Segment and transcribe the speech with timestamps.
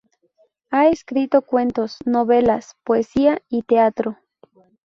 [0.71, 4.17] Ha escrito cuentos, novelas, poesía y teatro.